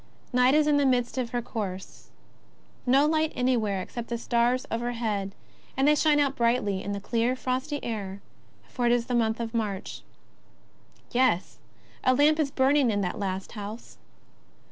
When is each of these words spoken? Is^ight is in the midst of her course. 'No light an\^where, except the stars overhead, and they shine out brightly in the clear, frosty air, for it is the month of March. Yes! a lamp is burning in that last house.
Is^ight 0.33 0.53
is 0.53 0.65
in 0.65 0.77
the 0.77 0.85
midst 0.87 1.19
of 1.19 1.29
her 1.29 1.43
course. 1.43 2.09
'No 2.87 3.05
light 3.05 3.31
an\^where, 3.35 3.83
except 3.83 4.07
the 4.07 4.17
stars 4.17 4.65
overhead, 4.71 5.35
and 5.77 5.87
they 5.87 5.93
shine 5.93 6.19
out 6.19 6.35
brightly 6.35 6.81
in 6.81 6.91
the 6.91 6.99
clear, 6.99 7.35
frosty 7.35 7.79
air, 7.83 8.19
for 8.67 8.87
it 8.87 8.91
is 8.91 9.05
the 9.05 9.13
month 9.13 9.39
of 9.39 9.53
March. 9.53 10.01
Yes! 11.11 11.59
a 12.03 12.15
lamp 12.15 12.39
is 12.39 12.49
burning 12.49 12.89
in 12.89 13.01
that 13.01 13.19
last 13.19 13.51
house. 13.51 13.99